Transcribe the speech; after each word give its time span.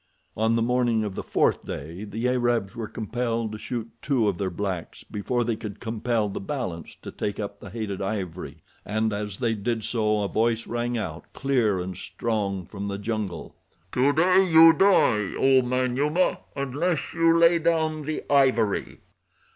On 0.35 0.55
the 0.55 0.63
morning 0.63 1.03
of 1.03 1.13
the 1.13 1.21
fourth 1.21 1.63
day 1.63 2.05
the 2.05 2.27
Arabs 2.27 2.75
were 2.75 2.87
compelled 2.87 3.51
to 3.51 3.59
shoot 3.59 3.87
two 4.01 4.27
of 4.27 4.39
their 4.39 4.49
blacks 4.49 5.03
before 5.03 5.43
they 5.43 5.55
could 5.55 5.79
compel 5.79 6.27
the 6.27 6.39
balance 6.41 6.95
to 7.03 7.11
take 7.11 7.39
up 7.39 7.59
the 7.59 7.69
hated 7.69 8.01
ivory, 8.01 8.63
and 8.83 9.13
as 9.13 9.37
they 9.37 9.53
did 9.53 9.83
so 9.83 10.23
a 10.23 10.27
voice 10.27 10.65
rang 10.65 10.97
out, 10.97 11.31
clear 11.33 11.79
and 11.79 11.97
strong, 11.97 12.65
from 12.65 12.87
the 12.87 12.97
jungle: 12.97 13.55
"Today 13.91 14.43
you 14.43 14.73
die, 14.73 15.35
oh, 15.37 15.61
Manyuema, 15.61 16.39
unless 16.55 17.13
you 17.13 17.37
lay 17.37 17.59
down 17.59 18.01
the 18.01 18.23
ivory. 18.27 19.01